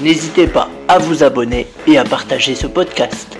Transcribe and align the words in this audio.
N'hésitez 0.00 0.48
pas 0.48 0.68
à 0.88 0.98
vous 0.98 1.22
abonner 1.22 1.68
et 1.86 1.98
à 1.98 2.04
partager 2.04 2.56
ce 2.56 2.66
podcast. 2.66 3.38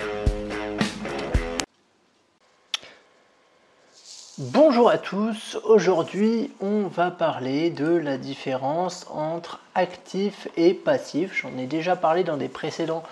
Bonjour 4.37 4.89
à 4.89 4.97
tous, 4.97 5.57
aujourd'hui 5.65 6.51
on 6.61 6.83
va 6.83 7.11
parler 7.11 7.71
de 7.71 7.87
la 7.87 8.17
différence 8.17 9.05
entre 9.13 9.59
actif 9.75 10.47
et 10.55 10.73
passif. 10.73 11.41
J'en 11.41 11.57
ai 11.57 11.65
déjà 11.65 11.97
parlé 11.97 12.23
dans 12.23 12.37
des 12.37 12.47
précédents 12.47 13.03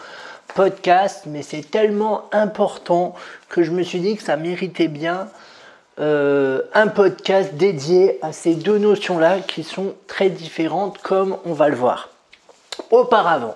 podcasts, 0.55 1.25
mais 1.25 1.41
c'est 1.41 1.69
tellement 1.69 2.29
important 2.31 3.13
que 3.49 3.61
je 3.61 3.71
me 3.71 3.83
suis 3.83 3.99
dit 3.99 4.15
que 4.15 4.23
ça 4.23 4.37
méritait 4.37 4.87
bien 4.87 5.27
euh, 5.99 6.61
un 6.73 6.87
podcast 6.87 7.55
dédié 7.55 8.19
à 8.21 8.31
ces 8.31 8.55
deux 8.55 8.77
notions-là 8.77 9.39
qui 9.41 9.63
sont 9.63 9.95
très 10.07 10.29
différentes 10.29 10.99
comme 10.99 11.37
on 11.43 11.51
va 11.51 11.67
le 11.67 11.75
voir. 11.75 12.12
Auparavant, 12.93 13.55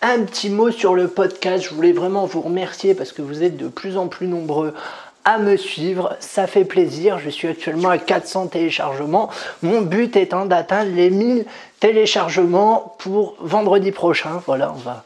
un 0.00 0.22
petit 0.22 0.48
mot 0.48 0.70
sur 0.70 0.94
le 0.94 1.08
podcast. 1.08 1.64
Je 1.64 1.74
voulais 1.74 1.90
vraiment 1.90 2.24
vous 2.24 2.40
remercier 2.40 2.94
parce 2.94 3.10
que 3.10 3.20
vous 3.20 3.42
êtes 3.42 3.56
de 3.56 3.66
plus 3.66 3.96
en 3.96 4.06
plus 4.06 4.28
nombreux 4.28 4.74
à 5.24 5.38
me 5.38 5.56
suivre. 5.56 6.14
Ça 6.20 6.46
fait 6.46 6.64
plaisir. 6.64 7.18
Je 7.18 7.28
suis 7.28 7.48
actuellement 7.48 7.88
à 7.88 7.98
400 7.98 8.46
téléchargements. 8.46 9.28
Mon 9.64 9.80
but 9.80 10.14
étant 10.14 10.46
d'atteindre 10.46 10.92
les 10.94 11.10
1000 11.10 11.46
téléchargements 11.80 12.94
pour 12.98 13.34
vendredi 13.40 13.90
prochain. 13.90 14.40
Voilà, 14.46 14.70
on 14.70 14.78
va, 14.78 15.02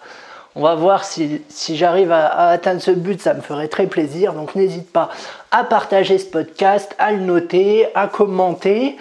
on 0.56 0.62
va 0.62 0.74
voir 0.74 1.04
si, 1.04 1.40
j'arrive 1.70 2.12
à, 2.12 2.26
à, 2.26 2.48
atteindre 2.50 2.82
ce 2.82 2.90
but. 2.90 3.22
Ça 3.22 3.32
me 3.32 3.40
ferait 3.40 3.68
très 3.68 3.86
plaisir. 3.86 4.34
Donc 4.34 4.56
n'hésite 4.56 4.92
pas 4.92 5.08
à 5.52 5.64
partager 5.64 6.18
ce 6.18 6.26
podcast, 6.26 6.94
à 6.98 7.12
le 7.12 7.20
noter, 7.20 7.86
à 7.94 8.08
commenter. 8.08 8.98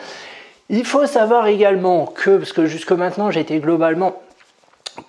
Il 0.69 0.85
faut 0.85 1.05
savoir 1.05 1.47
également 1.47 2.05
que, 2.05 2.37
parce 2.37 2.53
que 2.53 2.65
jusque 2.65 2.93
maintenant 2.93 3.29
j'étais 3.29 3.59
globalement 3.59 4.15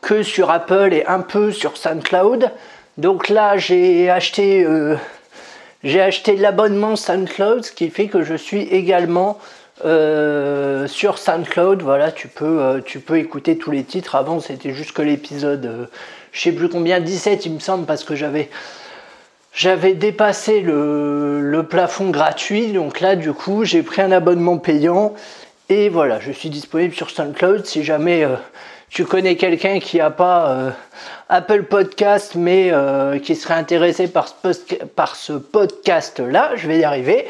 que 0.01 0.23
sur 0.23 0.51
Apple 0.51 0.91
et 0.93 1.07
un 1.07 1.21
peu 1.21 1.53
sur 1.53 1.77
SoundCloud. 1.77 2.51
Donc 2.99 3.29
là, 3.29 3.57
j'ai 3.57 4.11
acheté, 4.11 4.65
euh, 4.65 4.97
acheté 5.85 6.37
l'abonnement 6.37 6.97
SoundCloud, 6.97 7.65
ce 7.65 7.73
qui 7.73 7.91
fait 7.91 8.09
que 8.09 8.23
je 8.23 8.35
suis 8.35 8.63
également 8.63 9.39
euh, 9.85 10.87
sur 10.87 11.19
SoundCloud. 11.19 11.83
Voilà, 11.83 12.13
tu 12.13 12.29
peux, 12.29 12.61
euh, 12.61 12.81
tu 12.85 13.01
peux 13.01 13.19
écouter 13.19 13.57
tous 13.57 13.71
les 13.71 13.85
titres. 13.85 14.17
Avant, 14.17 14.41
c'était 14.41 14.73
juste 14.73 14.93
que 14.93 15.03
l'épisode, 15.03 15.89
je 16.33 16.41
sais 16.41 16.53
plus 16.53 16.69
combien, 16.69 17.01
17 17.01 17.47
il 17.47 17.55
me 17.55 17.61
semble, 17.61 17.87
parce 17.87 18.05
que 18.05 18.15
j'avais 18.15 18.51
j'avais 19.53 19.95
dépassé 19.95 20.61
le, 20.61 21.41
le, 21.41 21.63
plafond 21.65 22.11
gratuit. 22.11 22.73
Donc 22.73 23.01
là, 23.01 23.17
du 23.17 23.33
coup, 23.33 23.65
j'ai 23.65 23.83
pris 23.83 24.01
un 24.01 24.13
abonnement 24.13 24.59
payant. 24.59 25.15
Et 25.69 25.89
voilà, 25.89 26.21
je 26.21 26.31
suis 26.31 26.51
disponible 26.51 26.95
sur 26.95 27.11
SoundCloud 27.11 27.67
si 27.67 27.83
jamais 27.83 28.25
tu 28.91 29.05
connais 29.05 29.37
quelqu'un 29.37 29.79
qui 29.79 29.99
n'a 29.99 30.11
pas 30.11 30.51
euh, 30.51 30.71
Apple 31.29 31.63
Podcast 31.63 32.35
mais 32.35 32.71
euh, 32.73 33.21
qui 33.21 33.37
serait 33.37 33.55
intéressé 33.55 34.09
par 34.09 34.27
ce, 35.17 35.33
podcast-là, 35.33 36.53
je 36.57 36.67
vais 36.67 36.81
y 36.81 36.85
arriver, 36.85 37.29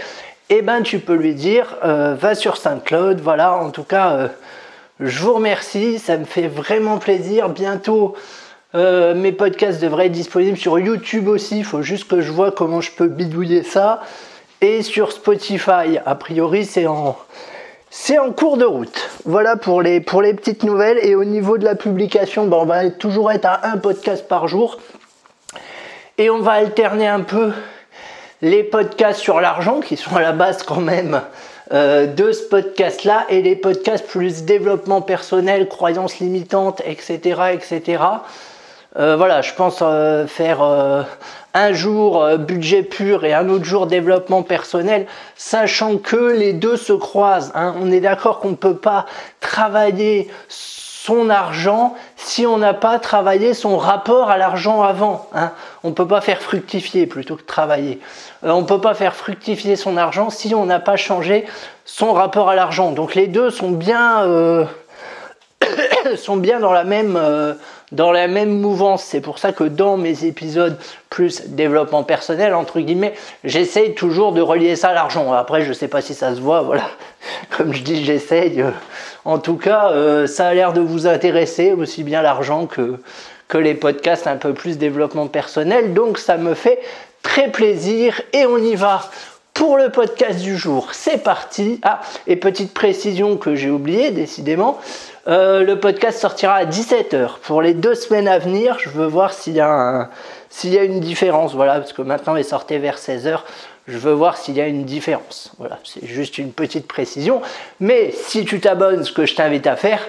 eh 0.49 0.63
ben 0.63 0.83
tu 0.83 0.99
peux 0.99 1.15
lui 1.15 1.35
dire 1.35 1.77
euh, 1.85 2.15
va 2.15 2.35
sur 2.35 2.57
SoundCloud. 2.57 3.21
Voilà, 3.21 3.55
en 3.55 3.71
tout 3.71 3.83
cas, 3.83 4.31
je 5.01 5.21
vous 5.21 5.35
remercie, 5.35 5.99
ça 5.99 6.17
me 6.17 6.25
fait 6.25 6.49
vraiment 6.49 6.97
plaisir. 6.97 7.51
Bientôt, 7.51 8.17
mes 8.75 9.33
podcasts 9.33 9.83
devraient 9.83 10.07
être 10.07 10.13
disponibles 10.13 10.57
sur 10.57 10.79
YouTube 10.79 11.29
aussi. 11.29 11.59
Il 11.59 11.65
faut 11.65 11.83
juste 11.83 12.09
que 12.09 12.23
je 12.23 12.33
vois 12.33 12.53
comment 12.53 12.81
je 12.81 12.91
peux 12.91 13.09
bidouiller 13.09 13.63
ça. 13.63 14.01
Et 14.63 14.83
sur 14.83 15.13
Spotify, 15.13 15.99
a 16.05 16.15
priori, 16.15 16.65
c'est 16.65 16.87
en 16.87 17.17
c'est 17.91 18.19
en 18.19 18.31
cours 18.31 18.57
de 18.57 18.65
route. 18.65 19.11
Voilà 19.25 19.57
pour 19.57 19.83
les, 19.83 20.01
petites 20.01 20.63
nouvelles. 20.63 20.99
Et 21.03 21.17
au 21.17 21.25
niveau 21.25 21.59
de 21.59 21.65
la 21.65 21.75
publication, 21.75 22.47
ben, 22.47 22.59
on 22.59 22.65
va 22.65 22.89
toujours 22.91 23.33
être 23.33 23.47
à 23.47 23.67
un 23.67 23.79
podcast 23.79 24.29
par 24.29 24.47
jour. 24.47 24.79
Et 26.17 26.31
on 26.31 26.39
va 26.39 26.53
alterner 26.53 27.09
un 27.09 27.21
peu 27.21 27.53
les 28.43 28.63
podcasts 28.63 29.21
sur 29.21 29.41
l'argent, 29.41 29.81
qui 29.81 29.97
sont 29.97 30.15
à 30.15 30.21
la 30.21 30.33
base 30.33 30.63
quand 30.63 30.81
même 30.81 31.21
euh, 31.73 32.07
de 32.07 32.31
ce 32.31 32.45
podcast-là, 32.45 33.27
et 33.29 33.43
les 33.43 33.57
podcasts 33.57 34.07
plus 34.07 34.45
développement 34.45 35.03
personnel, 35.03 35.69
croyances 35.69 36.21
limitantes, 36.21 36.83
etc. 36.87 37.41
etc. 37.53 38.03
Euh, 38.97 39.17
voilà, 39.17 39.41
je 39.41 39.55
pense 39.55 39.79
euh, 39.83 40.27
faire 40.27 40.63
euh, 40.63 41.03
un 41.55 41.73
jour 41.73 42.27
budget 42.39 42.83
pur 42.83 43.25
et 43.25 43.33
un 43.33 43.49
autre 43.49 43.65
jour 43.65 43.87
développement 43.87 44.43
personnel, 44.43 45.07
sachant 45.37 45.97
que 45.97 46.17
les 46.17 46.53
deux 46.53 46.77
se 46.77 46.93
croisent. 46.93 47.53
Hein. 47.55 47.75
On 47.81 47.93
est 47.93 48.01
d'accord 48.01 48.41
qu'on 48.41 48.51
ne 48.51 48.57
peut 48.57 48.77
pas 48.77 49.07
travailler 49.41 50.29
son 50.49 51.31
argent 51.31 51.95
si 52.17 52.47
on 52.47 52.59
n'a 52.59 52.75
pas 52.75 52.99
travaillé 52.99 53.55
son 53.55 53.79
rapport 53.79 54.29
à 54.29 54.37
l'argent 54.37 54.83
avant. 54.83 55.29
Hein. 55.35 55.53
On 55.85 55.91
ne 55.91 55.95
peut 55.95 56.07
pas 56.07 56.21
faire 56.21 56.43
fructifier 56.43 57.07
plutôt 57.07 57.37
que 57.37 57.43
travailler. 57.43 58.01
on 58.43 58.61
ne 58.61 58.67
peut 58.67 58.81
pas 58.81 58.95
faire 58.95 59.15
fructifier 59.15 59.77
son 59.77 59.97
argent 59.97 60.31
si 60.31 60.55
on 60.55 60.67
n'a 60.67 60.81
pas 60.81 60.97
changé 60.97 61.47
son 61.85 62.13
rapport 62.13 62.51
à 62.51 62.55
l'argent. 62.57 62.91
Donc 62.91 63.15
les 63.15 63.29
deux 63.29 63.51
sont 63.51 63.71
bien, 63.71 64.25
sont 66.17 66.37
bien 66.37 66.61
dans 66.61 66.73
la 66.73 66.85
même 66.85 67.19
dans 67.93 68.13
la 68.13 68.29
même 68.29 68.61
mouvance. 68.61 69.03
C'est 69.03 69.21
pour 69.21 69.39
ça 69.39 69.53
que 69.53 69.65
dans 69.65 69.97
mes 69.97 70.25
épisodes 70.25 70.79
plus 71.09 71.49
développement 71.49 72.05
personnel, 72.05 72.55
entre 72.55 72.81
guillemets, 72.81 73.15
j'essaye 73.45 73.95
toujours 73.95 74.33
de 74.33 74.41
relier 74.41 74.77
ça 74.77 74.91
à 74.91 74.95
l'argent. 74.95 75.33
Après, 75.33 75.63
je 75.63 75.73
sais 75.73 75.89
pas 75.89 76.01
si 76.01 76.15
ça 76.15 76.35
se 76.35 76.41
voit, 76.41 76.63
voilà. 76.63 76.89
Comme 77.57 77.73
je 77.73 77.83
dis, 77.83 78.05
j'essaye. 78.05 78.65
En 79.25 79.39
tout 79.39 79.57
cas, 79.57 79.91
euh, 79.91 80.27
ça 80.27 80.49
a 80.49 80.55
l'air 80.55 80.73
de 80.73 80.81
vous 80.81 81.07
intéresser, 81.07 81.73
aussi 81.73 82.05
bien 82.05 82.23
l'argent 82.23 82.67
que, 82.67 82.97
que 83.49 83.59
les 83.59 83.75
podcasts 83.75 84.27
un 84.27 84.37
peu 84.37 84.55
plus 84.55 84.79
développement 84.79 85.27
personnel. 85.27 85.93
Donc, 85.93 86.19
ça 86.19 86.37
me 86.37 86.55
fait 86.55 86.81
très 87.23 87.51
plaisir 87.51 88.21
et 88.33 88.47
on 88.47 88.57
y 88.57 88.77
va 88.77 89.03
pour 89.53 89.77
le 89.77 89.91
podcast 89.91 90.41
du 90.41 90.57
jour. 90.57 90.89
C'est 90.93 91.23
parti. 91.23 91.81
Ah, 91.83 92.01
et 92.27 92.37
petite 92.37 92.73
précision 92.73 93.37
que 93.37 93.57
j'ai 93.57 93.69
oublié, 93.69 94.11
décidément. 94.11 94.79
Euh, 95.29 95.65
le 95.65 95.79
podcast 95.79 96.19
sortira 96.19 96.55
à 96.55 96.65
17h. 96.65 97.39
Pour 97.43 97.61
les 97.61 97.75
deux 97.75 97.95
semaines 97.95 98.29
à 98.29 98.39
venir, 98.39 98.79
je 98.79 98.89
veux 98.89 99.07
voir 99.07 99.33
s'il 99.33 99.55
y, 99.55 99.61
a 99.61 100.09
une 100.63 101.01
différence. 101.01 101.55
Voilà, 101.55 101.79
parce 101.79 101.93
que 101.93 102.03
maintenant 102.03 102.37
il 102.37 102.45
sortait 102.45 102.79
vers 102.79 102.97
16h. 102.97 103.41
Je 103.87 103.99
veux 103.99 104.13
voir 104.13 104.39
s'il 104.39 104.55
y 104.57 104.61
a 104.61 104.67
une 104.67 104.85
différence. 104.85 105.53
Voilà, 105.59 105.79
c'est 105.85 106.07
juste 106.07 106.39
une 106.39 106.53
petite 106.53 106.89
précision. 106.89 107.43
Mais 107.81 108.13
si 108.13 108.45
tu 108.45 108.61
t'abonnes, 108.61 109.05
ce 109.05 109.13
que 109.13 109.27
je 109.27 109.35
t'invite 109.35 109.67
à 109.67 109.77
faire, 109.77 110.01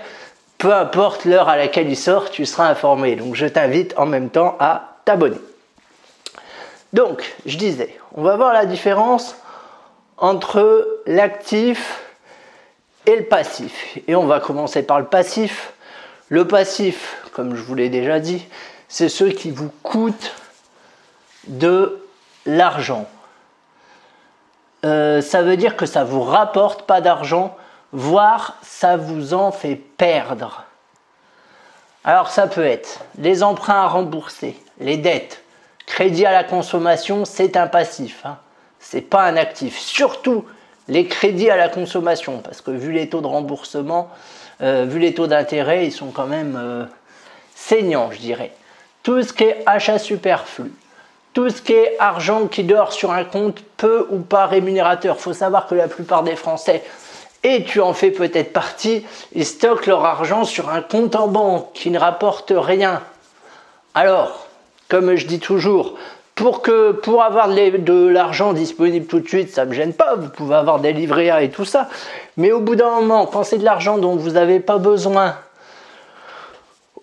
peu 0.57 0.73
importe 0.73 1.25
l'heure 1.25 1.49
à 1.49 1.57
laquelle 1.57 1.89
il 1.89 1.97
sort, 1.97 2.29
tu 2.29 2.45
seras 2.45 2.69
informé. 2.69 3.15
Donc 3.15 3.35
je 3.35 3.47
t'invite 3.47 3.93
en 3.97 4.05
même 4.05 4.29
temps 4.29 4.55
à 4.59 4.97
t'abonner. 5.03 5.39
Donc, 6.93 7.33
je 7.45 7.57
disais, 7.57 7.97
on 8.15 8.21
va 8.21 8.35
voir 8.35 8.53
la 8.53 8.65
différence 8.65 9.35
entre 10.17 11.01
l'actif 11.05 12.10
et 13.05 13.15
le 13.15 13.25
passif. 13.25 13.97
Et 14.07 14.15
on 14.15 14.25
va 14.25 14.39
commencer 14.39 14.83
par 14.83 14.99
le 14.99 15.05
passif. 15.05 15.73
Le 16.29 16.47
passif, 16.47 17.17
comme 17.33 17.55
je 17.55 17.61
vous 17.61 17.75
l'ai 17.75 17.89
déjà 17.89 18.19
dit, 18.19 18.45
c'est 18.87 19.09
ce 19.09 19.25
qui 19.25 19.51
vous 19.51 19.71
coûte 19.83 20.33
de 21.47 22.05
l'argent. 22.45 23.07
Euh, 24.85 25.21
ça 25.21 25.41
veut 25.43 25.57
dire 25.57 25.75
que 25.75 25.85
ça 25.85 26.03
vous 26.03 26.21
rapporte 26.21 26.83
pas 26.83 27.01
d'argent, 27.01 27.55
voire 27.91 28.57
ça 28.61 28.97
vous 28.97 29.33
en 29.33 29.51
fait 29.51 29.75
perdre. 29.75 30.65
Alors 32.03 32.29
ça 32.29 32.47
peut 32.47 32.65
être 32.65 33.01
les 33.17 33.43
emprunts 33.43 33.83
à 33.83 33.87
rembourser, 33.87 34.57
les 34.79 34.97
dettes, 34.97 35.43
crédit 35.85 36.25
à 36.25 36.31
la 36.31 36.43
consommation, 36.43 37.25
c'est 37.25 37.57
un 37.57 37.67
passif. 37.67 38.25
Hein. 38.25 38.37
C'est 38.79 39.01
pas 39.01 39.23
un 39.23 39.37
actif. 39.37 39.77
Surtout 39.77 40.45
les 40.91 41.05
crédits 41.05 41.49
à 41.49 41.55
la 41.55 41.69
consommation, 41.69 42.39
parce 42.39 42.59
que 42.59 42.69
vu 42.69 42.91
les 42.91 43.07
taux 43.07 43.21
de 43.21 43.27
remboursement, 43.27 44.09
euh, 44.61 44.85
vu 44.85 44.99
les 44.99 45.13
taux 45.13 45.25
d'intérêt, 45.25 45.85
ils 45.85 45.91
sont 45.91 46.11
quand 46.11 46.27
même 46.27 46.59
euh, 46.61 46.83
saignants, 47.55 48.11
je 48.11 48.19
dirais. 48.19 48.51
Tout 49.01 49.23
ce 49.23 49.31
qui 49.31 49.45
est 49.45 49.63
achat 49.65 49.97
superflu, 49.97 50.73
tout 51.33 51.49
ce 51.49 51.61
qui 51.61 51.71
est 51.71 51.95
argent 51.97 52.47
qui 52.47 52.65
dort 52.65 52.91
sur 52.91 53.13
un 53.13 53.23
compte 53.23 53.63
peu 53.77 54.05
ou 54.11 54.19
pas 54.19 54.47
rémunérateur. 54.47 55.15
Il 55.17 55.21
faut 55.21 55.31
savoir 55.31 55.65
que 55.65 55.75
la 55.75 55.87
plupart 55.87 56.23
des 56.23 56.35
Français, 56.35 56.83
et 57.41 57.63
tu 57.63 57.79
en 57.79 57.93
fais 57.93 58.11
peut-être 58.11 58.51
partie, 58.51 59.05
ils 59.33 59.45
stockent 59.45 59.87
leur 59.87 60.03
argent 60.03 60.43
sur 60.43 60.69
un 60.69 60.81
compte 60.81 61.15
en 61.15 61.29
banque 61.29 61.71
qui 61.73 61.89
ne 61.89 61.97
rapporte 61.97 62.51
rien. 62.53 63.01
Alors, 63.95 64.45
comme 64.89 65.15
je 65.15 65.25
dis 65.25 65.39
toujours, 65.39 65.97
pour, 66.41 66.63
que, 66.63 66.91
pour 66.91 67.21
avoir 67.21 67.49
de 67.49 68.07
l'argent 68.07 68.53
disponible 68.53 69.05
tout 69.05 69.19
de 69.19 69.27
suite, 69.27 69.51
ça 69.51 69.63
ne 69.63 69.69
me 69.69 69.75
gêne 69.75 69.93
pas, 69.93 70.15
vous 70.15 70.29
pouvez 70.29 70.55
avoir 70.55 70.79
des 70.79 70.91
livrets 70.91 71.29
A 71.29 71.43
et 71.43 71.51
tout 71.51 71.65
ça. 71.65 71.87
Mais 72.35 72.51
au 72.51 72.59
bout 72.59 72.75
d'un 72.75 72.89
moment, 72.89 73.27
quand 73.27 73.43
c'est 73.43 73.59
de 73.59 73.63
l'argent 73.63 73.99
dont 73.99 74.15
vous 74.15 74.31
n'avez 74.31 74.59
pas 74.59 74.79
besoin 74.79 75.35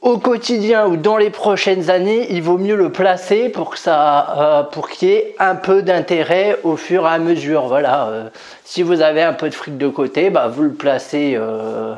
au 0.01 0.19
quotidien 0.19 0.89
ou 0.89 0.97
dans 0.97 1.17
les 1.17 1.31
prochaines 1.31 1.89
années, 1.89 2.27
il 2.31 2.43
vaut 2.43 2.59
mieux 2.59 2.75
le 2.75 2.91
placer 2.91 3.49
pour 3.49 3.71
que 3.71 3.79
ça, 3.79 4.35
euh, 4.39 4.63
pour 4.65 4.89
qu'il 4.89 5.09
y 5.09 5.13
ait 5.13 5.37
un 5.39 5.55
peu 5.55 5.83
d'intérêt 5.83 6.59
au 6.65 6.77
fur 6.77 7.05
et 7.05 7.11
à 7.11 7.19
mesure. 7.21 7.69
Voilà. 7.69 8.09
Euh, 8.09 8.29
si 8.65 8.83
vous 8.83 9.03
avez 9.03 9.23
un 9.23 9.35
peu 9.35 9.49
de 9.49 9.55
fric 9.55 9.79
de 9.79 9.89
côté, 9.89 10.31
bah, 10.31 10.49
vous 10.49 10.65
le 10.65 10.73
placez 10.73 11.35
euh, 11.37 11.95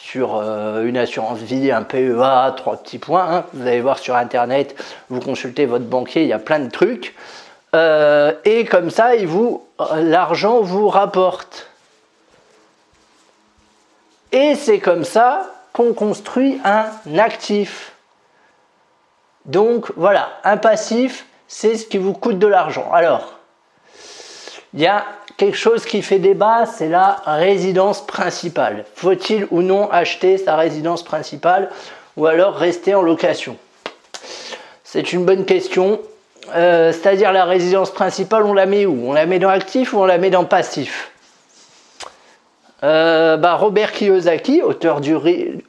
sur 0.00 0.40
une 0.40 0.96
assurance 0.96 1.40
vie, 1.40 1.70
un 1.70 1.82
PEA, 1.82 2.54
trois 2.56 2.76
petits 2.76 2.98
points. 2.98 3.26
Hein. 3.28 3.44
Vous 3.52 3.66
allez 3.66 3.80
voir 3.80 3.98
sur 3.98 4.16
internet, 4.16 4.74
vous 5.10 5.20
consultez 5.20 5.66
votre 5.66 5.84
banquier, 5.84 6.22
il 6.22 6.28
y 6.28 6.32
a 6.32 6.38
plein 6.38 6.60
de 6.60 6.70
trucs. 6.70 7.14
et 7.74 8.64
comme 8.64 8.90
ça, 8.90 9.10
vous, 9.26 9.66
l'argent 9.96 10.60
vous 10.60 10.88
rapporte. 10.88 11.68
Et 14.32 14.54
c'est 14.54 14.78
comme 14.78 15.04
ça 15.04 15.50
qu'on 15.72 15.94
construit 15.94 16.60
un 16.64 16.86
actif. 17.18 17.92
Donc 19.46 19.90
voilà, 19.96 20.28
un 20.44 20.58
passif, 20.58 21.26
c'est 21.46 21.76
ce 21.76 21.86
qui 21.86 21.98
vous 21.98 22.12
coûte 22.12 22.38
de 22.38 22.46
l'argent. 22.46 22.90
Alors, 22.92 23.38
il 24.74 24.80
y 24.80 24.86
a 24.86 25.04
quelque 25.38 25.56
chose 25.56 25.86
qui 25.86 26.02
fait 26.02 26.18
débat, 26.18 26.66
c'est 26.66 26.88
la 26.88 27.22
résidence 27.24 28.04
principale. 28.04 28.84
Faut-il 28.94 29.46
ou 29.50 29.62
non 29.62 29.90
acheter 29.90 30.36
sa 30.36 30.56
résidence 30.56 31.02
principale 31.02 31.70
ou 32.18 32.26
alors 32.26 32.56
rester 32.56 32.94
en 32.94 33.00
location? 33.00 33.56
C'est 34.84 35.12
une 35.12 35.24
bonne 35.24 35.46
question. 35.46 36.00
Euh, 36.54 36.92
c'est-à-dire 36.92 37.32
la 37.32 37.44
résidence 37.44 37.90
principale, 37.90 38.44
on 38.44 38.52
la 38.52 38.66
met 38.66 38.84
où? 38.84 39.10
On 39.10 39.12
la 39.12 39.26
met 39.26 39.38
dans 39.38 39.48
actif 39.48 39.92
ou 39.94 39.98
on 39.98 40.06
la 40.06 40.18
met 40.18 40.30
dans 40.30 40.44
passif? 40.44 41.12
Euh, 42.82 43.36
bah, 43.36 43.54
Robert 43.54 43.92
Kiyosaki, 43.92 44.62
auteur 44.62 45.00
du, 45.00 45.14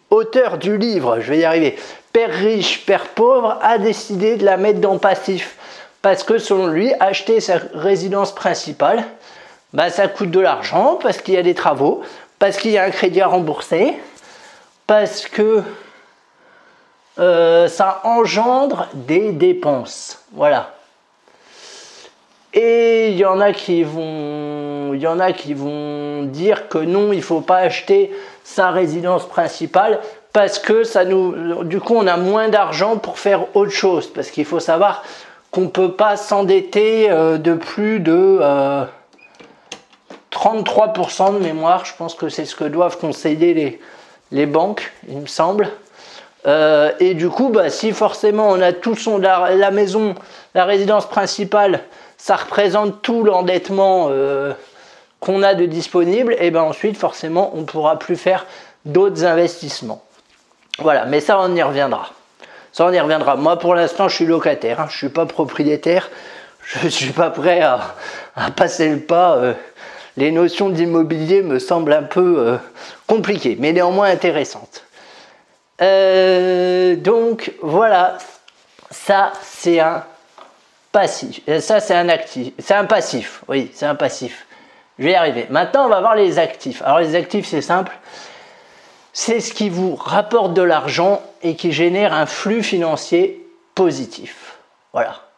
auteur 0.10 0.57
du 0.57 0.77
livre, 0.77 1.19
je 1.19 1.31
vais 1.31 1.39
y 1.39 1.45
arriver, 1.45 1.75
Père 2.13 2.31
riche, 2.31 2.86
Père 2.86 3.07
pauvre, 3.07 3.60
a 3.62 3.77
décidé 3.77 4.36
de 4.36 4.45
la 4.45 4.57
mettre 4.57 4.80
dans 4.80 4.98
passif. 4.98 5.57
Parce 6.01 6.24
que 6.24 6.38
selon 6.38 6.68
lui, 6.68 6.94
acheter 7.00 7.39
sa 7.42 7.60
résidence 7.74 8.33
principale, 8.33 9.04
bah, 9.74 9.89
ça 9.89 10.07
coûte 10.07 10.31
de 10.31 10.39
l'argent, 10.39 10.98
parce 11.01 11.21
qu'il 11.21 11.33
y 11.33 11.38
a 11.38 11.44
des 11.44 11.56
travaux, 11.56 12.01
parce 12.39 12.57
qu'il 12.57 12.71
y 12.71 12.77
a 12.77 12.83
un 12.83 12.89
crédit 12.89 13.21
à 13.21 13.27
rembourser, 13.27 13.94
parce 14.88 15.27
que 15.27 15.62
euh, 17.19 17.68
ça 17.68 18.01
engendre 18.04 18.88
des 18.94 19.31
dépenses. 19.31 20.24
Voilà. 20.33 20.74
Et 22.54 23.10
il 23.10 23.18
y 23.18 23.25
en 23.25 23.39
a 23.39 23.54
qui 23.54 23.83
vont, 23.83 24.94
il 24.94 25.00
y 25.01 25.07
en 25.07 25.19
a 25.19 25.33
qui 25.33 25.54
vont 25.54 26.24
dire 26.24 26.68
que 26.68 26.80
non, 26.80 27.12
il 27.12 27.22
faut 27.22 27.42
pas 27.42 27.57
acheter 27.57 28.12
sa 28.44 28.72
résidence 28.72 29.27
principale 29.27 30.00
parce 30.33 30.57
que 30.57 30.83
ça 30.83 31.06
nous, 31.06 31.63
du 31.63 31.80
coup, 31.80 31.95
on 31.95 32.07
a 32.07 32.18
moins 32.18 32.50
d'argent 32.50 32.98
pour 32.98 33.19
faire 33.19 33.56
autre 33.56 33.72
chose. 33.72 34.07
Parce 34.07 34.31
qu'il 34.31 34.45
faut 34.45 34.60
savoir 34.60 35.04
qu'on 35.51 35.68
peut 35.68 35.92
pas 35.92 36.18
s'endetter 36.18 37.12
euh, 37.12 37.38
de 37.38 37.54
plus 37.54 38.00
de 38.00 38.39
33% 40.39 41.36
euh, 41.36 41.39
de 41.39 41.44
mémoire. 41.44 41.86
Je 41.86 41.94
pense 41.97 42.13
que 42.13 42.30
c'est 42.30 42.45
ce 42.45 42.56
que 42.56 42.63
doivent 42.63 42.97
conseiller 42.97 43.80
les, 44.31 44.45
banques, 44.45 44.91
il 45.07 45.18
me 45.18 45.27
semble. 45.27 45.69
Euh, 46.47 46.91
et 47.00 47.15
du 47.15 47.30
coup, 47.30 47.50
bah, 47.50 47.69
si 47.69 47.91
forcément 47.91 48.47
on 48.50 48.62
a 48.62 48.71
tout 48.71 48.95
son, 48.95 49.18
la 49.18 49.71
maison, 49.71 50.15
la 50.56 50.65
résidence 50.65 51.07
principale 51.07 51.81
ça 52.19 52.36
représente 52.36 53.01
tout 53.01 53.24
l'endettement 53.24 54.09
euh, 54.12 54.53
qu'on 55.19 55.41
a 55.41 55.56
de 55.56 55.65
disponible, 55.65 56.36
et 56.38 56.51
bien 56.51 56.62
ensuite, 56.62 56.97
forcément, 56.97 57.51
on 57.56 57.62
ne 57.62 57.65
pourra 57.65 57.97
plus 57.97 58.18
faire 58.18 58.45
d'autres 58.86 59.25
investissements. 59.25 60.03
Voilà, 60.77 61.06
mais 61.06 61.21
ça, 61.21 61.39
on 61.39 61.56
y 61.56 61.63
reviendra. 61.63 62.09
Ça, 62.71 62.86
on 62.86 62.91
y 62.91 63.00
reviendra. 63.00 63.36
Moi, 63.36 63.57
pour 63.57 63.74
l'instant, 63.74 64.09
je 64.09 64.15
suis 64.15 64.25
locataire, 64.25 64.81
hein. 64.81 64.86
je 64.89 64.94
ne 64.94 64.97
suis 64.97 65.09
pas 65.09 65.25
propriétaire, 65.25 66.09
je 66.63 66.86
ne 66.86 66.89
suis 66.89 67.12
pas 67.12 67.30
prêt 67.30 67.62
à, 67.62 67.95
passer 68.56 68.89
le 68.89 69.00
pas. 69.00 69.38
Euh. 69.38 69.53
Les 70.19 70.31
notions 70.31 70.69
d'immobilier 70.69 71.42
me 71.42 71.57
semblent 71.60 71.94
un 71.94 72.04
peu 72.04 72.36
euh, 72.38 72.57
compliquées, 73.07 73.57
mais 73.60 73.74
néanmoins 73.74 74.10
intéressantes. 74.10 74.83
donc 75.80 77.54
voilà, 77.62 78.18
ça 78.92 79.31
c'est 79.42 79.80
un 79.80 80.04
passif. 80.92 81.42
Et 81.48 81.62
ça, 81.62 81.80
c'est 81.80 81.95
un 81.95 82.10
actif. 82.10 82.54
C'est 82.60 82.74
un 82.74 82.86
passif. 82.86 83.44
Oui, 83.48 83.71
c'est 83.74 83.86
un 83.86 83.95
passif. 83.95 84.45
Je 84.98 85.06
vais 85.06 85.12
y 85.12 85.16
arriver. 85.16 85.48
Maintenant, 85.50 85.86
on 85.86 85.89
va 85.89 86.01
voir 86.01 86.16
les 86.16 86.39
actifs. 86.39 86.81
Alors, 86.81 87.00
les 87.00 87.15
actifs, 87.15 87.48
c'est 87.48 87.62
simple. 87.62 87.98
C'est 89.13 89.39
ce 89.39 89.54
qui 89.54 89.69
vous 89.69 89.95
rapporte 89.95 90.54
de 90.54 90.62
l'argent 90.62 91.22
et 91.42 91.56
qui 91.56 91.72
génère 91.72 92.13
un 92.13 92.25
flux 92.25 92.63
financier 92.63 93.48
positif. 93.75 94.57
Voilà. 94.94 95.28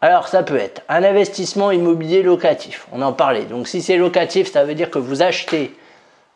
Alors, 0.00 0.28
ça 0.28 0.42
peut 0.42 0.56
être 0.56 0.82
un 0.88 1.02
investissement 1.02 1.72
immobilier 1.72 2.22
locatif. 2.22 2.86
On 2.92 3.02
en 3.02 3.12
parlait. 3.12 3.44
Donc, 3.44 3.66
si 3.66 3.82
c'est 3.82 3.96
locatif, 3.96 4.50
ça 4.52 4.64
veut 4.64 4.74
dire 4.74 4.90
que 4.90 4.98
vous 4.98 5.22
achetez 5.22 5.74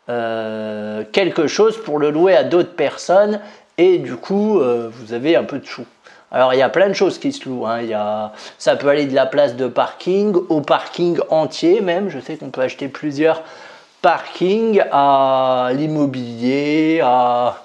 euh, 0.09 1.03
quelque 1.13 1.47
chose 1.47 1.81
pour 1.81 1.97
le 1.97 2.11
louer 2.11 2.35
à 2.35 2.43
d'autres 2.43 2.75
personnes 2.75 3.39
et 3.77 3.99
du 3.99 4.17
coup, 4.17 4.59
euh, 4.59 4.89
vous 4.91 5.13
avez 5.13 5.35
un 5.35 5.45
peu 5.45 5.59
de 5.59 5.65
sous. 5.65 5.85
Alors 6.31 6.53
il 6.53 6.57
y 6.57 6.63
a 6.63 6.69
plein 6.69 6.89
de 6.89 6.93
choses 6.93 7.19
qui 7.19 7.31
se 7.31 7.47
louent. 7.47 7.67
Hein. 7.67 8.31
Ça 8.57 8.75
peut 8.75 8.89
aller 8.89 9.05
de 9.05 9.13
la 9.13 9.27
place 9.27 9.55
de 9.55 9.67
parking 9.67 10.35
au 10.49 10.61
parking 10.61 11.19
entier 11.29 11.79
même. 11.79 12.09
Je 12.09 12.19
sais 12.19 12.37
qu'on 12.37 12.49
peut 12.49 12.61
acheter 12.61 12.87
plusieurs 12.87 13.43
parkings 14.01 14.81
à 14.91 15.69
l'immobilier, 15.73 17.01
à 17.03 17.61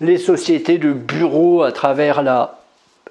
les 0.00 0.18
sociétés 0.18 0.76
de 0.78 0.92
bureaux 0.92 1.62
à 1.62 1.72
travers 1.72 2.22
la, 2.22 2.59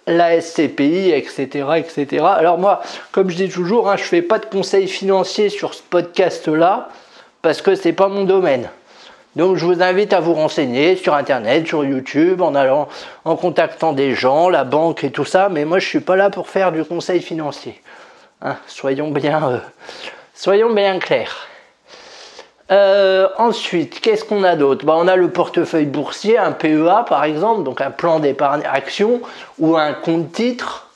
la 0.10 0.42
SCPI, 0.42 1.12
etc., 1.12 1.68
etc. 1.78 2.26
Alors 2.26 2.58
moi, 2.58 2.82
comme 3.12 3.30
je 3.30 3.36
dis 3.36 3.50
toujours, 3.50 3.90
hein, 3.90 3.96
je 3.96 4.04
ne 4.04 4.08
fais 4.08 4.22
pas 4.22 4.40
de 4.40 4.46
conseils 4.46 4.88
financiers 4.88 5.50
sur 5.50 5.74
ce 5.74 5.82
podcast-là 5.84 6.90
parce 7.42 7.62
que 7.62 7.76
c'est 7.76 7.94
pas 7.94 8.08
mon 8.08 8.26
domaine. 8.26 8.70
Donc 9.36 9.58
je 9.58 9.66
vous 9.66 9.82
invite 9.82 10.12
à 10.14 10.20
vous 10.20 10.34
renseigner 10.34 10.96
sur 10.96 11.14
internet, 11.14 11.68
sur 11.68 11.86
YouTube, 11.86 12.42
en 12.42 12.56
allant 12.56 12.90
en 13.24 13.36
contactant 13.36 13.94
des 13.94 14.16
gens, 14.16 14.50
la 14.50 14.64
banque 14.64 15.04
et 15.04 15.12
tout 15.12 15.26
ça, 15.26 15.50
mais 15.50 15.66
moi 15.66 15.80
je 15.80 15.88
suis 15.88 16.00
pas 16.00 16.16
là 16.16 16.30
pour 16.32 16.50
faire 16.50 16.72
du 16.72 16.84
conseil 16.84 17.22
financier. 17.22 17.80
Hein, 18.42 18.56
euh, 19.54 19.68
soyons 20.34 20.74
bien 20.74 20.98
clairs. 21.00 21.48
Euh, 22.72 23.28
ensuite, 23.38 24.00
qu'est-ce 24.00 24.24
qu'on 24.24 24.44
a 24.44 24.56
d'autre? 24.56 24.86
Bah, 24.86 24.94
On 24.96 25.08
a 25.08 25.16
le 25.16 25.32
portefeuille 25.32 25.86
boursier, 25.86 26.38
un 26.38 26.52
PEA 26.52 27.04
par 27.08 27.24
exemple, 27.24 27.64
donc 27.64 27.82
un 27.82 27.90
plan 27.90 28.20
d'épargne 28.20 28.62
action 28.72 29.22
ou 29.58 29.76
un 29.76 29.94
compte 29.94 30.32
titre. 30.32 30.88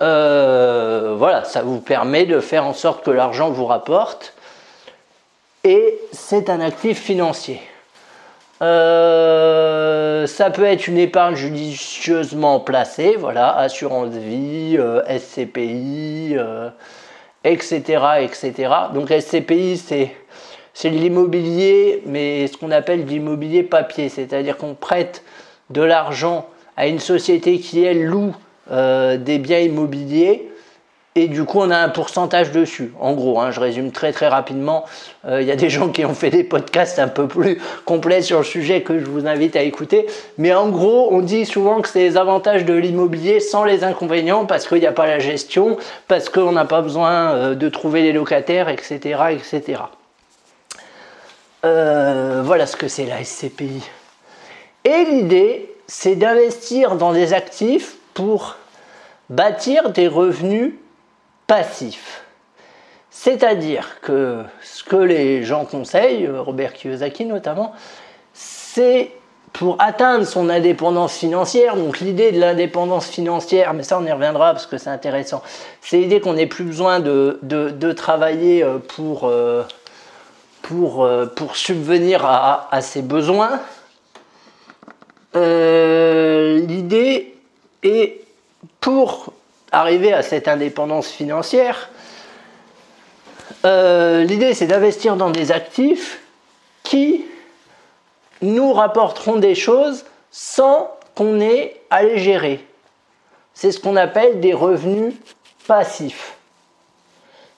Euh, 0.00 1.14
voilà, 1.16 1.44
ça 1.44 1.62
vous 1.62 1.78
permet 1.78 2.24
de 2.24 2.40
faire 2.40 2.64
en 2.64 2.72
sorte 2.72 3.04
que 3.04 3.10
l'argent 3.10 3.50
vous 3.50 3.66
rapporte 3.66 4.34
et 5.62 5.98
c'est 6.12 6.48
un 6.48 6.60
actif 6.60 7.00
financier. 7.00 7.60
Euh, 8.62 10.26
ça 10.26 10.50
peut 10.50 10.64
être 10.64 10.88
une 10.88 10.98
épargne 10.98 11.34
judicieusement 11.34 12.60
placée, 12.60 13.16
voilà, 13.18 13.54
assurance 13.56 14.10
vie, 14.10 14.78
SCPI, 15.06 16.36
etc., 17.44 18.02
etc. 18.20 18.72
Donc 18.94 19.10
SCPI, 19.10 19.76
c'est 19.76 20.16
c'est 20.74 20.90
l'immobilier, 20.90 22.02
mais 22.04 22.46
ce 22.48 22.56
qu'on 22.56 22.70
appelle 22.70 23.06
l'immobilier 23.06 23.62
papier, 23.62 24.08
c'est-à-dire 24.08 24.56
qu'on 24.56 24.74
prête 24.74 25.22
de 25.70 25.82
l'argent 25.82 26.46
à 26.76 26.88
une 26.88 26.98
société 26.98 27.58
qui, 27.60 27.82
elle, 27.84 28.04
loue 28.04 28.34
euh, 28.70 29.16
des 29.16 29.38
biens 29.38 29.60
immobiliers 29.60 30.48
et 31.16 31.28
du 31.28 31.44
coup 31.44 31.60
on 31.60 31.70
a 31.70 31.78
un 31.78 31.88
pourcentage 31.88 32.50
dessus. 32.50 32.92
En 33.00 33.12
gros, 33.12 33.40
hein, 33.40 33.50
je 33.50 33.60
résume 33.60 33.92
très 33.92 34.12
très 34.12 34.26
rapidement. 34.26 34.84
Euh, 35.26 35.40
il 35.42 35.46
y 35.46 35.52
a 35.52 35.56
des 35.56 35.70
gens 35.70 35.88
qui 35.88 36.04
ont 36.04 36.14
fait 36.14 36.30
des 36.30 36.44
podcasts 36.44 36.98
un 36.98 37.08
peu 37.08 37.28
plus 37.28 37.60
complets 37.84 38.22
sur 38.22 38.38
le 38.38 38.44
sujet 38.44 38.82
que 38.82 38.98
je 38.98 39.04
vous 39.04 39.26
invite 39.26 39.54
à 39.54 39.62
écouter. 39.62 40.06
Mais 40.38 40.52
en 40.54 40.68
gros, 40.70 41.08
on 41.12 41.20
dit 41.20 41.46
souvent 41.46 41.80
que 41.80 41.88
c'est 41.88 42.00
les 42.00 42.16
avantages 42.16 42.64
de 42.64 42.74
l'immobilier 42.74 43.38
sans 43.40 43.64
les 43.64 43.84
inconvénients 43.84 44.44
parce 44.46 44.66
qu'il 44.66 44.80
n'y 44.80 44.86
a 44.86 44.92
pas 44.92 45.06
la 45.06 45.20
gestion, 45.20 45.76
parce 46.08 46.28
qu'on 46.28 46.52
n'a 46.52 46.64
pas 46.64 46.82
besoin 46.82 47.30
euh, 47.30 47.54
de 47.54 47.68
trouver 47.68 48.02
les 48.02 48.12
locataires, 48.12 48.68
etc. 48.68 49.20
etc. 49.30 49.82
Euh, 51.64 52.42
voilà 52.44 52.66
ce 52.66 52.76
que 52.76 52.88
c'est 52.88 53.06
la 53.06 53.24
SCPI. 53.24 53.82
Et 54.84 55.04
l'idée, 55.04 55.74
c'est 55.86 56.16
d'investir 56.16 56.96
dans 56.96 57.12
des 57.12 57.32
actifs 57.32 57.96
pour 58.12 58.56
bâtir 59.30 59.90
des 59.90 60.08
revenus 60.08 60.74
passif. 61.46 62.22
C'est-à-dire 63.10 64.00
que 64.02 64.42
ce 64.62 64.84
que 64.84 64.96
les 64.96 65.44
gens 65.44 65.64
conseillent, 65.64 66.28
Robert 66.28 66.74
Kiyosaki 66.74 67.24
notamment, 67.24 67.72
c'est 68.34 69.12
pour 69.54 69.76
atteindre 69.78 70.26
son 70.26 70.50
indépendance 70.50 71.16
financière, 71.16 71.76
donc 71.76 72.00
l'idée 72.00 72.32
de 72.32 72.40
l'indépendance 72.40 73.06
financière, 73.06 73.72
mais 73.72 73.84
ça 73.84 73.98
on 74.00 74.04
y 74.04 74.10
reviendra 74.10 74.52
parce 74.52 74.66
que 74.66 74.78
c'est 74.78 74.90
intéressant, 74.90 75.42
c'est 75.80 75.98
l'idée 75.98 76.20
qu'on 76.20 76.32
n'ait 76.34 76.48
plus 76.48 76.64
besoin 76.64 76.98
de, 76.98 77.38
de, 77.42 77.92
travailler 77.92 78.64
euh, 78.64 78.78
pour, 78.78 79.24
euh, 79.24 79.62
pour, 80.64 81.04
euh, 81.04 81.26
pour 81.26 81.56
subvenir 81.56 82.24
à, 82.24 82.74
à 82.74 82.80
ses 82.80 83.02
besoins. 83.02 83.60
l'idée 85.34 87.34
est 87.82 88.20
pour 88.80 89.32
arriver 89.70 90.12
à 90.12 90.22
cette 90.22 90.48
indépendance 90.48 91.08
financière, 91.08 91.90
l'idée 93.64 94.54
c'est 94.54 94.66
d'investir 94.66 95.16
dans 95.16 95.30
des 95.30 95.52
actifs 95.52 96.20
qui 96.82 97.24
nous 98.40 98.72
rapporteront 98.72 99.36
des 99.36 99.54
choses 99.54 100.04
sans 100.30 100.90
qu'on 101.14 101.40
ait 101.40 101.80
à 101.90 102.04
les 102.04 102.18
gérer. 102.18 102.64
C'est 103.54 103.72
ce 103.72 103.80
qu'on 103.80 103.96
appelle 103.96 104.40
des 104.40 104.54
revenus 104.54 105.14
passifs. 105.66 106.36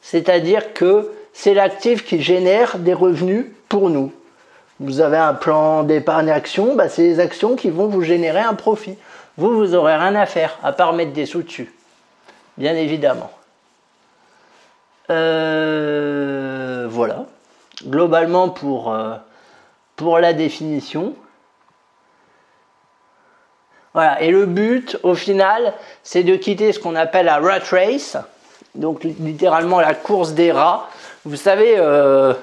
C'est-à-dire 0.02 0.72
que 0.72 1.10
c'est 1.38 1.52
l'actif 1.52 2.02
qui 2.02 2.22
génère 2.22 2.78
des 2.78 2.94
revenus 2.94 3.44
pour 3.68 3.90
nous. 3.90 4.10
Vous 4.80 5.02
avez 5.02 5.18
un 5.18 5.34
plan 5.34 5.82
d'épargne 5.82 6.30
action, 6.30 6.74
bah 6.74 6.88
c'est 6.88 7.02
les 7.02 7.20
actions 7.20 7.56
qui 7.56 7.68
vont 7.68 7.88
vous 7.88 8.00
générer 8.00 8.40
un 8.40 8.54
profit. 8.54 8.96
Vous, 9.36 9.54
vous 9.54 9.74
aurez 9.74 9.94
rien 9.96 10.14
à 10.14 10.24
faire, 10.24 10.58
à 10.62 10.72
part 10.72 10.94
mettre 10.94 11.12
des 11.12 11.26
sous 11.26 11.42
dessus. 11.42 11.74
Bien 12.56 12.74
évidemment. 12.74 13.30
Euh, 15.10 16.86
voilà. 16.88 17.26
Globalement, 17.84 18.48
pour, 18.48 18.94
euh, 18.94 19.16
pour 19.94 20.18
la 20.18 20.32
définition. 20.32 21.14
Voilà, 23.92 24.22
et 24.22 24.30
le 24.30 24.46
but 24.46 24.98
au 25.02 25.14
final, 25.14 25.74
c'est 26.02 26.22
de 26.22 26.34
quitter 26.34 26.72
ce 26.72 26.80
qu'on 26.80 26.96
appelle 26.96 27.26
la 27.26 27.38
rat 27.38 27.58
race, 27.70 28.16
donc 28.74 29.04
littéralement 29.04 29.80
la 29.80 29.94
course 29.94 30.32
des 30.32 30.50
rats. 30.50 30.88
Vous 31.26 31.34
savez, 31.34 31.74
euh, 31.76 32.34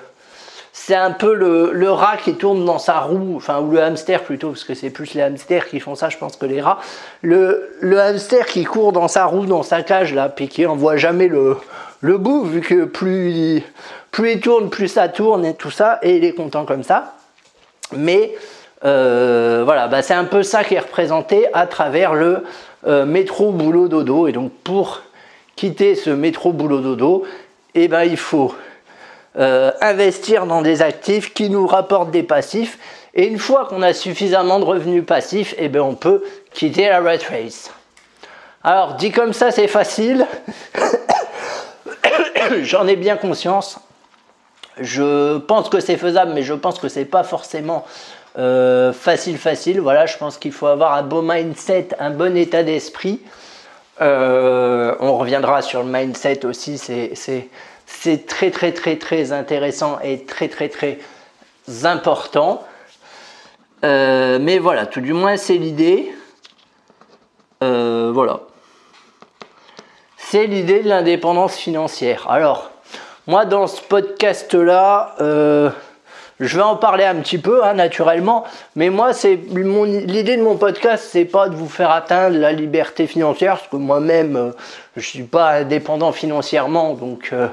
c'est 0.74 0.94
un 0.94 1.12
peu 1.12 1.34
le, 1.34 1.90
rat 1.90 2.18
qui 2.18 2.36
tourne 2.36 2.66
dans 2.66 2.80
sa 2.80 3.00
roue, 3.00 3.38
enfin, 3.38 3.62
ou 3.62 3.72
le 3.72 3.82
hamster 3.82 4.22
plutôt, 4.24 4.50
parce 4.50 4.66
que 4.66 4.74
c'est 4.74 4.90
plus 4.90 5.14
les 5.14 5.22
hamsters 5.22 5.70
qui 5.70 5.80
font 5.80 5.96
ça, 5.96 6.10
je 6.10 6.18
pense, 6.18 6.36
que 6.36 6.46
les 6.46 6.60
rats. 6.60 6.80
Le, 7.22 7.72
hamster 7.98 8.46
qui 8.46 8.66
court 8.66 8.92
dans 8.92 9.08
sa 9.08 9.24
roue, 9.24 9.46
dans 9.46 9.64
sa 9.64 9.84
cage, 9.84 10.14
là, 10.14 10.28
puis 10.28 10.50
qui 10.50 10.66
en 10.66 10.76
voit 10.76 10.98
jamais 10.98 11.30
le, 11.30 11.56
le 12.02 12.18
bout, 12.18 12.44
vu 12.44 12.60
que 12.60 12.84
plus, 12.84 13.64
plus 14.12 14.34
il 14.34 14.42
tourne, 14.42 14.70
plus 14.70 14.90
ça 14.90 15.08
tourne 15.08 15.46
et 15.46 15.54
tout 15.54 15.72
ça, 15.72 16.00
et 16.02 16.18
il 16.18 16.26
est 16.26 16.34
content 16.34 16.66
comme 16.66 16.84
ça. 16.84 17.14
Mais 17.96 18.36
euh, 18.84 19.62
voilà, 19.64 19.88
bah, 19.88 20.02
c'est 20.02 20.14
un 20.14 20.26
peu 20.26 20.44
ça 20.44 20.66
qui 20.66 20.76
est 20.76 20.80
représenté 20.80 21.48
à 21.54 21.68
travers 21.68 22.16
le 22.16 22.44
euh, 22.86 23.06
métro 23.06 23.54
boulot 23.54 23.88
dodo. 23.88 24.28
Et 24.28 24.34
donc 24.34 24.52
pour 24.66 25.04
quitter 25.56 25.96
ce 25.96 26.10
métro 26.10 26.52
boulot 26.52 26.82
dodo, 26.82 27.24
eh 27.76 27.88
ben, 27.88 28.04
il 28.04 28.18
faut 28.18 28.54
euh, 29.38 29.72
investir 29.82 30.46
dans 30.46 30.62
des 30.62 30.82
actifs 30.82 31.34
qui 31.34 31.50
nous 31.50 31.66
rapportent 31.66 32.12
des 32.12 32.24
passifs. 32.24 32.78
Et 33.16 33.28
une 33.28 33.40
fois 33.40 33.66
qu'on 33.66 33.82
a 33.82 33.94
suffisamment 33.94 34.60
de 34.60 34.66
revenus 34.66 35.06
passifs, 35.06 35.56
eh 35.58 35.70
ben, 35.70 35.82
on 35.82 35.96
peut 35.96 36.24
quitter 36.54 36.88
la 36.88 37.00
rat 37.00 37.18
race. 37.30 37.72
Alors 38.64 38.94
dit 38.96 39.12
comme 39.12 39.34
ça, 39.34 39.52
c'est 39.52 39.68
facile. 39.68 40.26
J'en 42.62 42.88
ai 42.88 42.96
bien 42.96 43.18
conscience. 43.18 43.80
Je 44.80 45.38
pense 45.40 45.70
que 45.70 45.80
c'est 45.80 45.98
faisable, 45.98 46.32
mais 46.34 46.44
je 46.44 46.54
pense 46.54 46.80
que 46.80 46.88
c'est 46.88 47.06
pas 47.06 47.24
forcément 47.24 47.86
euh, 48.38 48.94
facile, 48.94 49.38
facile. 49.38 49.80
Voilà, 49.80 50.06
je 50.06 50.18
pense 50.18 50.38
qu'il 50.38 50.52
faut 50.52 50.68
avoir 50.68 50.94
un 50.94 51.04
beau 51.04 51.22
mindset, 51.22 51.90
un 52.00 52.10
bon 52.10 52.36
état 52.36 52.64
d'esprit. 52.64 53.22
Euh, 54.02 54.96
on 55.00 55.18
reviendra 55.18 55.62
sur 55.62 55.84
le 55.84 55.90
mindset 55.92 56.46
aussi, 56.46 56.78
c'est 56.78 57.48
très, 58.28 58.52
très, 58.52 58.72
très, 58.72 58.98
très 58.98 59.32
intéressant 59.32 60.00
et 60.04 60.26
très, 60.26 60.48
très, 60.50 60.70
très 60.70 61.00
important. 61.84 62.64
Euh, 63.84 64.40
mais 64.40 64.60
voilà, 64.60 64.86
tout 64.86 65.02
du 65.02 65.14
moins, 65.14 65.38
c'est 65.38 65.58
l'idée. 65.58 66.14
voilà. 67.62 68.42
C'est 70.18 70.48
l'idée 70.48 70.82
de 70.82 70.90
l'indépendance 70.90 71.56
financière. 71.56 72.28
Alors, 72.28 72.72
moi, 73.28 73.46
dans 73.46 73.68
ce 73.68 73.80
podcast-là, 73.82 75.16
euh, 75.22 75.70
je 76.44 76.58
vais 76.58 76.64
en 76.64 76.76
parler 76.76 77.06
un 77.06 77.16
petit 77.16 77.38
peu, 77.38 77.64
hein, 77.64 77.74
naturellement. 77.74 78.44
Mais 78.76 78.90
moi, 78.90 79.14
c'est 79.14 79.40
l'idée 79.52 80.38
de 80.38 80.44
mon 80.44 80.58
podcast, 80.58 81.08
c'est 81.12 81.26
pas 81.26 81.50
de 81.50 81.56
vous 81.56 81.68
faire 81.68 81.92
atteindre 81.92 82.38
la 82.38 82.52
liberté 82.52 83.08
financière, 83.08 83.58
parce 83.58 83.70
que 83.70 83.78
moi-même, 83.78 84.36
euh, 84.36 84.52
je 84.96 85.08
suis 85.08 85.24
pas 85.24 85.52
indépendant 85.52 86.12
financièrement. 86.12 86.94
Donc, 86.94 87.30
euh, 87.34 87.48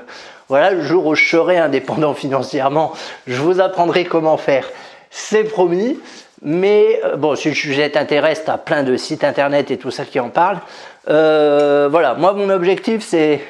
voilà, 0.48 0.70
le 0.70 0.82
jour 0.82 1.06
où 1.06 1.14
je 1.14 1.28
serai 1.28 1.58
indépendant 1.58 2.14
financièrement, 2.14 2.92
je 3.26 3.40
vous 3.40 3.60
apprendrai 3.60 4.04
comment 4.04 4.36
faire. 4.36 4.68
C'est 5.10 5.44
promis. 5.44 5.98
Mais 6.42 7.00
bon, 7.18 7.36
si 7.36 7.50
le 7.50 7.54
sujet 7.54 7.90
t'intéresse, 7.90 8.44
tu 8.44 8.50
as 8.50 8.56
plein 8.56 8.82
de 8.82 8.96
sites 8.96 9.24
internet 9.24 9.70
et 9.70 9.76
tout 9.76 9.90
ça 9.90 10.06
qui 10.06 10.18
en 10.18 10.30
parlent. 10.30 10.60
voilà, 11.06 12.14
moi, 12.14 12.32
mon 12.32 12.48
objectif, 12.48 13.04
c'est 13.06 13.42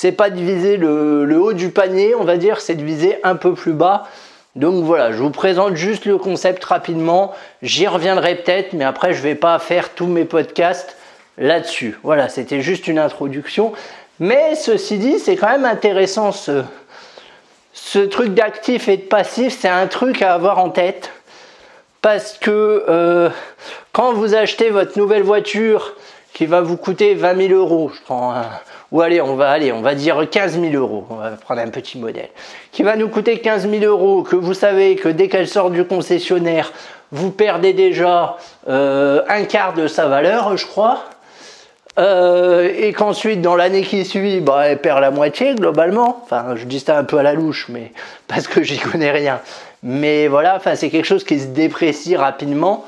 c'est 0.00 0.12
pas 0.12 0.30
de 0.30 0.38
viser 0.38 0.76
le, 0.76 1.40
haut 1.40 1.52
du 1.52 1.70
panier, 1.70 2.14
on 2.14 2.22
va 2.22 2.36
dire, 2.36 2.60
c'est 2.60 2.76
de 2.76 2.84
viser 2.84 3.18
un 3.24 3.34
peu 3.34 3.54
plus 3.54 3.72
bas. 3.72 4.04
Donc 4.58 4.82
voilà, 4.82 5.12
je 5.12 5.18
vous 5.18 5.30
présente 5.30 5.76
juste 5.76 6.04
le 6.04 6.18
concept 6.18 6.64
rapidement. 6.64 7.32
J'y 7.62 7.86
reviendrai 7.86 8.34
peut-être, 8.34 8.72
mais 8.72 8.82
après 8.82 9.12
je 9.12 9.22
vais 9.22 9.36
pas 9.36 9.56
faire 9.60 9.90
tous 9.90 10.08
mes 10.08 10.24
podcasts 10.24 10.96
là-dessus. 11.36 11.96
Voilà, 12.02 12.28
c'était 12.28 12.60
juste 12.60 12.88
une 12.88 12.98
introduction. 12.98 13.72
Mais 14.18 14.56
ceci 14.56 14.98
dit, 14.98 15.20
c'est 15.20 15.36
quand 15.36 15.50
même 15.50 15.64
intéressant 15.64 16.32
ce, 16.32 16.64
ce 17.72 18.00
truc 18.00 18.34
d'actif 18.34 18.88
et 18.88 18.96
de 18.96 19.02
passif, 19.02 19.56
c'est 19.56 19.68
un 19.68 19.86
truc 19.86 20.22
à 20.22 20.34
avoir 20.34 20.58
en 20.58 20.70
tête. 20.70 21.12
Parce 22.02 22.36
que 22.36 22.84
euh, 22.88 23.30
quand 23.92 24.12
vous 24.12 24.34
achetez 24.34 24.70
votre 24.70 24.98
nouvelle 24.98 25.22
voiture 25.22 25.94
qui 26.32 26.46
va 26.46 26.60
vous 26.60 26.76
coûter 26.76 27.14
20 27.14 27.48
000 27.48 27.54
euros, 27.54 27.90
je 27.94 28.00
prends 28.02 28.32
un, 28.32 28.46
ou 28.92 29.00
allez, 29.00 29.20
on 29.20 29.34
va 29.34 29.50
aller, 29.50 29.72
on 29.72 29.82
va 29.82 29.94
dire 29.94 30.28
15 30.30 30.60
000 30.60 30.74
euros, 30.74 31.06
on 31.10 31.16
va 31.16 31.30
prendre 31.32 31.60
un 31.60 31.68
petit 31.68 31.98
modèle, 31.98 32.28
qui 32.72 32.82
va 32.82 32.96
nous 32.96 33.08
coûter 33.08 33.40
15 33.40 33.68
000 33.68 33.84
euros, 33.84 34.22
que 34.22 34.36
vous 34.36 34.54
savez 34.54 34.96
que 34.96 35.08
dès 35.08 35.28
qu'elle 35.28 35.48
sort 35.48 35.70
du 35.70 35.84
concessionnaire, 35.84 36.72
vous 37.10 37.30
perdez 37.30 37.72
déjà 37.72 38.36
euh, 38.68 39.22
un 39.28 39.44
quart 39.44 39.74
de 39.74 39.86
sa 39.86 40.06
valeur, 40.06 40.56
je 40.56 40.66
crois, 40.66 41.04
euh, 41.98 42.72
et 42.76 42.92
qu'ensuite 42.92 43.42
dans 43.42 43.56
l'année 43.56 43.82
qui 43.82 44.04
suit, 44.04 44.40
bah, 44.40 44.68
elle 44.68 44.80
perd 44.80 45.00
la 45.00 45.10
moitié 45.10 45.54
globalement. 45.54 46.20
Enfin, 46.22 46.54
je 46.54 46.64
dis 46.64 46.78
ça 46.78 46.96
un 46.96 47.04
peu 47.04 47.18
à 47.18 47.22
la 47.22 47.34
louche, 47.34 47.66
mais 47.68 47.92
parce 48.28 48.46
que 48.46 48.62
j'y 48.62 48.78
connais 48.78 49.10
rien. 49.10 49.40
Mais 49.82 50.28
voilà, 50.28 50.56
enfin, 50.56 50.76
c'est 50.76 50.90
quelque 50.90 51.06
chose 51.06 51.24
qui 51.24 51.40
se 51.40 51.46
déprécie 51.46 52.16
rapidement. 52.16 52.84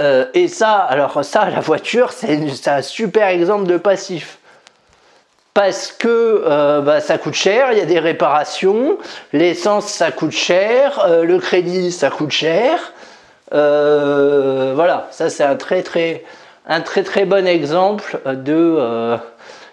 Euh, 0.00 0.26
et 0.32 0.46
ça, 0.46 0.74
alors 0.76 1.24
ça, 1.24 1.50
la 1.50 1.60
voiture, 1.60 2.12
c'est 2.12 2.68
un 2.68 2.82
super 2.82 3.28
exemple 3.28 3.66
de 3.66 3.76
passif 3.76 4.38
parce 5.54 5.90
que 5.90 6.44
euh, 6.46 6.80
bah, 6.82 7.00
ça 7.00 7.18
coûte 7.18 7.34
cher, 7.34 7.72
il 7.72 7.78
y 7.78 7.80
a 7.80 7.84
des 7.84 7.98
réparations, 7.98 8.96
l'essence 9.32 9.86
ça 9.86 10.12
coûte 10.12 10.30
cher, 10.30 11.04
euh, 11.04 11.24
le 11.24 11.40
crédit 11.40 11.90
ça 11.90 12.10
coûte 12.10 12.30
cher. 12.30 12.92
Voilà, 13.50 15.08
ça 15.10 15.30
c'est 15.30 15.42
un 15.42 15.56
très 15.56 15.82
très 15.82 16.22
très 16.84 17.02
très 17.02 17.24
bon 17.24 17.44
exemple 17.48 18.20
de, 18.24 19.18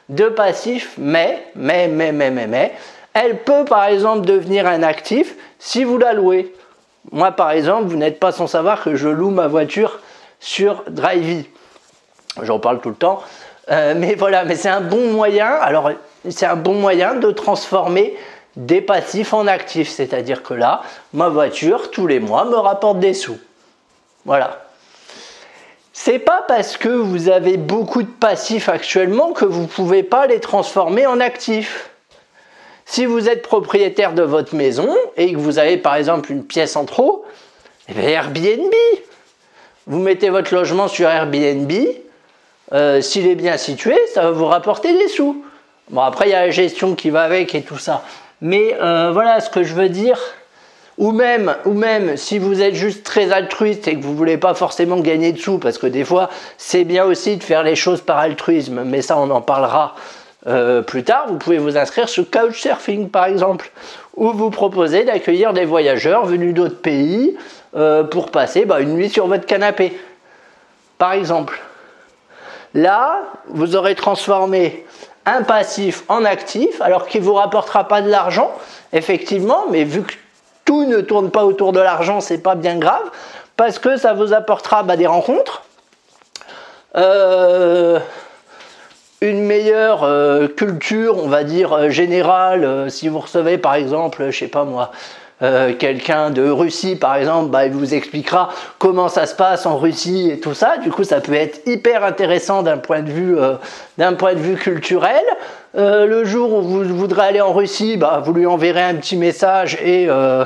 de 0.10 0.26
passif, 0.26 0.96
mais, 0.98 1.46
mais, 1.56 1.88
mais, 1.88 2.12
mais, 2.12 2.32
mais, 2.32 2.48
mais, 2.48 2.72
elle 3.14 3.44
peut 3.44 3.66
par 3.66 3.86
exemple 3.86 4.26
devenir 4.26 4.66
un 4.66 4.82
actif 4.82 5.36
si 5.60 5.84
vous 5.84 6.00
la 6.00 6.14
louez. 6.14 6.52
Moi 7.12 7.32
par 7.32 7.52
exemple, 7.52 7.90
vous 7.90 7.98
n'êtes 7.98 8.20
pas 8.20 8.32
sans 8.32 8.48
savoir 8.48 8.84
que 8.84 8.96
je 8.96 9.10
loue 9.10 9.30
ma 9.30 9.46
voiture 9.46 10.00
sur 10.40 10.84
Drivey. 10.90 11.50
J'en 12.42 12.60
parle 12.60 12.82
tout 12.82 12.90
le 12.90 12.96
temps. 12.96 13.24
Euh, 13.72 13.94
mais 13.96 14.16
voilà, 14.16 14.44
mais 14.46 14.56
c'est 14.56 14.70
un 14.70 14.82
bon 14.82 15.12
moyen. 15.12 15.48
Alors, 15.48 15.92
c'est 16.30 16.46
un 16.46 16.56
bon 16.56 16.74
moyen 16.74 17.16
de 17.16 17.32
transformer 17.32 18.16
des 18.56 18.82
passifs 18.82 19.34
en 19.34 19.48
actifs. 19.48 19.90
C'est-à-dire 19.90 20.44
que 20.44 20.54
là, 20.54 20.82
ma 21.14 21.30
voiture, 21.30 21.92
tous 21.92 22.08
les 22.08 22.20
mois, 22.20 22.46
me 22.46 22.56
rapporte 22.56 23.00
des 23.00 23.14
sous. 23.14 23.38
Voilà. 24.26 24.62
C'est 25.94 26.20
pas 26.20 26.44
parce 26.48 26.78
que 26.78 26.90
vous 26.90 27.30
avez 27.30 27.58
beaucoup 27.58 28.04
de 28.04 28.12
passifs 28.12 28.70
actuellement 28.70 29.32
que 29.32 29.46
vous 29.46 29.62
ne 29.62 29.68
pouvez 29.68 30.04
pas 30.04 30.28
les 30.28 30.40
transformer 30.40 31.08
en 31.08 31.20
actifs. 31.20 31.90
Si 32.86 33.06
vous 33.06 33.30
êtes 33.30 33.42
propriétaire 33.42 34.14
de 34.14 34.22
votre 34.22 34.54
maison 34.56 34.94
et 35.18 35.32
que 35.32 35.38
vous 35.38 35.58
avez 35.58 35.78
par 35.78 35.96
exemple 35.96 36.32
une 36.32 36.44
pièce 36.44 36.76
en 36.76 36.86
trop, 36.86 37.26
eh 37.88 38.00
Airbnb. 38.00 38.74
Vous 39.88 40.00
mettez 40.00 40.30
votre 40.30 40.54
logement 40.54 40.88
sur 40.88 41.10
Airbnb, 41.10 41.72
euh, 42.74 43.02
s'il 43.02 43.28
est 43.28 43.36
bien 43.36 43.58
situé, 43.58 43.96
ça 44.14 44.24
va 44.24 44.32
vous 44.32 44.46
rapporter 44.46 44.94
des 44.98 45.08
sous. 45.08 45.44
Bon, 45.90 46.02
après, 46.02 46.28
il 46.28 46.32
y 46.32 46.36
a 46.36 46.46
la 46.46 46.52
gestion 46.52 46.96
qui 46.96 47.12
va 47.12 47.22
avec 47.22 47.54
et 47.54 47.62
tout 47.62 47.78
ça. 47.78 48.04
Mais 48.42 48.76
euh, 48.82 49.12
voilà, 49.14 49.40
ce 49.40 49.50
que 49.50 49.64
je 49.64 49.74
veux 49.74 49.90
dire, 49.90 50.20
Ou 50.98 51.12
même, 51.12 51.54
ou 51.66 51.74
même 51.74 52.16
si 52.16 52.40
vous 52.40 52.62
êtes 52.62 52.76
juste 52.76 53.04
très 53.04 53.32
altruiste 53.34 53.86
et 53.88 53.96
que 53.96 54.02
vous 54.02 54.16
voulez 54.16 54.38
pas 54.38 54.54
forcément 54.54 55.02
gagner 55.02 55.34
de 55.34 55.38
sous, 55.38 55.60
parce 55.60 55.78
que 55.78 55.88
des 55.88 56.06
fois 56.06 56.30
c'est 56.58 56.86
bien 56.86 57.04
aussi 57.04 57.36
de 57.36 57.44
faire 57.44 57.64
les 57.64 57.76
choses 57.76 58.00
par 58.00 58.18
altruisme, 58.18 58.84
mais 58.86 59.02
ça 59.02 59.18
on 59.18 59.30
en 59.30 59.42
parlera 59.42 59.96
euh, 60.48 60.82
plus 60.82 61.04
tard, 61.04 61.26
vous 61.28 61.38
pouvez 61.38 61.58
vous 61.58 61.76
inscrire 61.76 62.08
sur 62.08 62.24
Couchsurfing 62.32 63.10
par 63.10 63.26
exemple, 63.26 63.72
où 64.16 64.32
vous 64.32 64.50
proposez 64.52 65.04
d'accueillir 65.04 65.52
des 65.52 65.66
voyageurs 65.66 66.26
venus 66.26 66.54
d'autres 66.54 66.82
pays 66.82 67.36
euh, 67.76 68.04
pour 68.06 68.32
passer 68.32 68.64
bah, 68.64 68.80
une 68.80 68.94
nuit 68.94 69.10
sur 69.10 69.28
votre 69.28 69.46
canapé, 69.46 70.00
par 70.98 71.12
exemple. 71.12 71.62
Là, 72.74 73.24
vous 73.48 73.76
aurez 73.76 73.96
transformé 73.96 74.86
un 75.26 75.44
passif 75.44 76.04
en 76.08 76.24
actif, 76.24 76.80
alors 76.82 77.06
qu'il 77.06 77.20
ne 77.20 77.26
vous 77.26 77.34
rapportera 77.34 77.88
pas 77.88 78.02
de 78.02 78.10
l'argent, 78.10 78.52
effectivement, 78.94 79.66
mais 79.72 79.84
vu 79.84 80.04
que 80.04 80.14
tout 80.64 80.86
ne 80.86 81.02
tourne 81.02 81.32
pas 81.32 81.44
autour 81.44 81.74
de 81.74 81.82
l'argent, 81.82 82.22
c'est 82.22 82.38
pas 82.38 82.56
bien 82.56 82.78
grave, 82.78 83.12
parce 83.58 83.78
que 83.78 83.98
ça 83.98 84.14
vous 84.14 84.32
apportera 84.32 84.84
bah, 84.84 84.96
des 84.96 85.08
rencontres, 85.08 85.64
euh, 86.96 88.00
une 89.20 89.44
meilleure 89.44 90.04
euh, 90.04 90.48
culture, 90.48 91.18
on 91.18 91.28
va 91.28 91.44
dire 91.44 91.90
générale. 91.90 92.90
si 92.90 93.10
vous 93.10 93.20
recevez 93.20 93.58
par 93.58 93.76
exemple, 93.76 94.28
je 94.30 94.38
sais 94.38 94.48
pas 94.48 94.64
moi, 94.64 94.92
quelqu'un 95.40 96.30
de 96.30 96.50
Russie 96.50 96.96
par 96.96 97.16
exemple, 97.16 97.50
bah, 97.50 97.66
il 97.66 97.74
vous 97.74 97.94
expliquera 97.94 98.50
comment 98.80 99.10
ça 99.10 99.26
se 99.26 99.36
passe 99.36 99.66
en 99.66 99.78
Russie 99.78 100.32
et 100.32 100.40
tout 100.40 100.54
ça. 100.54 100.78
Du 100.78 100.92
coup, 100.92 101.04
ça 101.04 101.20
peut 101.20 101.34
être 101.34 101.68
hyper 101.68 102.04
intéressant 102.04 102.64
d'un 102.64 102.78
point 102.78 103.02
de 103.02 103.12
vue, 103.12 103.38
vue 104.36 104.56
culturel. 104.56 105.24
Euh, 105.78 106.06
le 106.06 106.24
jour 106.24 106.54
où 106.54 106.62
vous 106.62 106.84
voudrez 106.96 107.28
aller 107.28 107.42
en 107.42 107.52
Russie, 107.52 107.98
bah, 107.98 108.22
vous 108.24 108.32
lui 108.32 108.46
enverrez 108.46 108.84
un 108.84 108.96
petit 108.96 109.18
message 109.18 109.78
et 109.84 110.06
euh, 110.08 110.46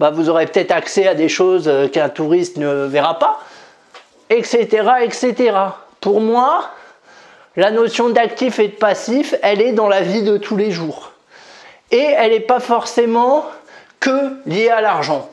bah, 0.00 0.10
vous 0.10 0.30
aurez 0.30 0.46
peut-être 0.46 0.70
accès 0.70 1.06
à 1.06 1.14
des 1.14 1.28
choses 1.28 1.68
euh, 1.68 1.88
qu'un 1.88 2.08
touriste 2.08 2.56
ne 2.56 2.86
verra 2.86 3.18
pas, 3.18 3.40
etc., 4.30 4.66
etc. 5.02 5.52
Pour 6.00 6.22
moi, 6.22 6.70
la 7.56 7.70
notion 7.70 8.08
d'actif 8.08 8.58
et 8.60 8.68
de 8.68 8.72
passif, 8.74 9.34
elle 9.42 9.60
est 9.60 9.72
dans 9.72 9.88
la 9.88 10.00
vie 10.00 10.22
de 10.22 10.38
tous 10.38 10.56
les 10.56 10.70
jours. 10.70 11.12
Et 11.90 11.98
elle 12.16 12.30
n'est 12.30 12.40
pas 12.40 12.60
forcément 12.60 13.44
que 14.02 14.36
liée 14.44 14.68
à 14.68 14.82
l'argent. 14.82 15.30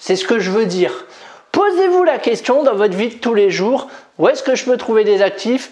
C'est 0.00 0.16
ce 0.16 0.26
que 0.26 0.40
je 0.40 0.50
veux 0.50 0.66
dire. 0.66 1.06
Posez-vous 1.52 2.02
la 2.02 2.18
question 2.18 2.62
dans 2.64 2.74
votre 2.74 2.96
vie 2.96 3.08
de 3.08 3.14
tous 3.14 3.34
les 3.34 3.50
jours, 3.50 3.88
où 4.18 4.28
est-ce 4.28 4.42
que 4.42 4.56
je 4.56 4.64
peux 4.64 4.76
trouver 4.76 5.04
des 5.04 5.22
actifs? 5.22 5.70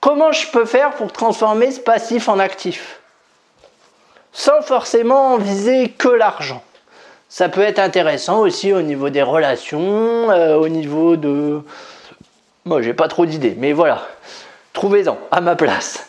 Comment 0.00 0.32
je 0.32 0.50
peux 0.50 0.64
faire 0.64 0.90
pour 0.90 1.12
transformer 1.12 1.70
ce 1.70 1.80
passif 1.80 2.28
en 2.28 2.38
actif? 2.38 2.98
Sans 4.32 4.60
forcément 4.60 5.38
viser 5.38 5.90
que 5.90 6.08
l'argent. 6.08 6.62
Ça 7.28 7.48
peut 7.48 7.60
être 7.60 7.78
intéressant 7.78 8.40
aussi 8.40 8.72
au 8.72 8.82
niveau 8.82 9.08
des 9.08 9.22
relations, 9.22 10.30
euh, 10.30 10.56
au 10.56 10.68
niveau 10.68 11.16
de... 11.16 11.60
Moi, 12.64 12.82
j'ai 12.82 12.94
pas 12.94 13.08
trop 13.08 13.24
d'idées, 13.24 13.54
mais 13.56 13.72
voilà. 13.72 14.08
Trouvez-en 14.72 15.16
à 15.30 15.40
ma 15.40 15.54
place. 15.54 16.08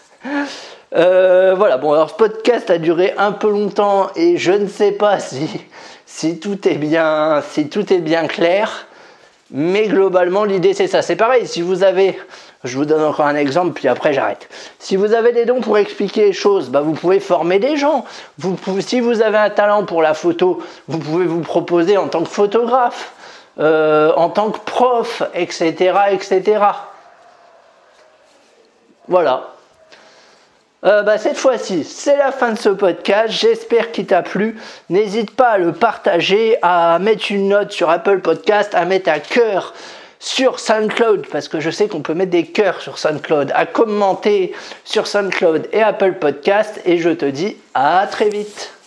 Euh, 0.95 1.53
voilà, 1.55 1.77
bon, 1.77 1.93
alors 1.93 2.09
ce 2.09 2.15
podcast 2.15 2.69
a 2.69 2.77
duré 2.77 3.13
un 3.17 3.31
peu 3.31 3.49
longtemps 3.49 4.07
et 4.15 4.37
je 4.37 4.51
ne 4.51 4.67
sais 4.67 4.91
pas 4.91 5.19
si, 6.05 6.39
tout, 6.39 6.67
est 6.67 6.75
bien, 6.75 7.43
si 7.51 7.69
tout 7.69 7.93
est 7.93 7.99
bien 7.99 8.27
clair, 8.27 8.87
mais 9.51 9.87
globalement, 9.87 10.43
l'idée 10.43 10.73
c'est 10.73 10.87
ça. 10.87 11.01
C'est 11.01 11.15
pareil, 11.15 11.47
si 11.47 11.61
vous 11.61 11.83
avez 11.83 12.17
je 12.65 12.77
vous 12.77 12.83
donne 12.83 13.03
encore 13.03 13.25
un 13.25 13.35
exemple, 13.35 13.71
puis 13.71 13.87
après 13.87 14.13
j'arrête. 14.13 14.49
Si 14.79 14.97
vous 14.97 15.13
avez 15.13 15.31
des 15.31 15.45
dons 15.45 15.61
pour 15.61 15.77
expliquer 15.77 16.25
les 16.25 16.33
choses, 16.33 16.69
bah, 16.69 16.81
vous 16.81 16.91
pouvez 16.91 17.21
former 17.21 17.57
des 17.59 17.77
gens. 17.77 18.03
Vous 18.37 18.57
si 18.81 18.99
vous 18.99 19.21
avez 19.21 19.37
un 19.37 19.49
talent 19.49 19.85
pour 19.85 20.01
la 20.01 20.13
photo, 20.13 20.61
vous 20.87 20.99
pouvez 20.99 21.25
vous 21.25 21.39
proposer 21.39 21.97
en 21.97 22.09
tant 22.09 22.23
que 22.23 22.29
photographe, 22.29 23.13
euh, 23.59 24.11
en 24.17 24.29
tant 24.29 24.51
que 24.51 24.59
prof, 24.59 25.23
etc. 25.33 25.93
etc. 26.11 26.65
Voilà. 29.07 29.53
Euh, 30.85 31.03
bah, 31.03 31.17
cette 31.17 31.37
fois-ci, 31.37 31.83
c'est 31.83 32.15
la 32.15 32.31
fin 32.31 32.53
de 32.53 32.57
ce 32.57 32.69
podcast. 32.69 33.33
J'espère 33.33 33.91
qu'il 33.91 34.05
t'a 34.05 34.21
plu. 34.21 34.57
N'hésite 34.89 35.31
pas 35.31 35.49
à 35.49 35.57
le 35.57 35.73
partager, 35.73 36.57
à 36.61 36.99
mettre 36.99 37.31
une 37.31 37.49
note 37.49 37.71
sur 37.71 37.89
Apple 37.89 38.19
Podcast, 38.19 38.73
à 38.75 38.85
mettre 38.85 39.09
un 39.09 39.19
cœur 39.19 39.73
sur 40.19 40.59
SoundCloud, 40.59 41.27
parce 41.27 41.47
que 41.47 41.59
je 41.59 41.69
sais 41.69 41.87
qu'on 41.87 42.01
peut 42.01 42.13
mettre 42.13 42.31
des 42.31 42.45
cœurs 42.45 42.81
sur 42.81 42.97
SoundCloud, 42.97 43.51
à 43.55 43.65
commenter 43.65 44.53
sur 44.83 45.07
SoundCloud 45.07 45.69
et 45.71 45.81
Apple 45.81 46.13
Podcast, 46.13 46.81
et 46.85 46.97
je 46.97 47.09
te 47.09 47.25
dis 47.25 47.55
à 47.73 48.05
très 48.09 48.29
vite. 48.29 48.78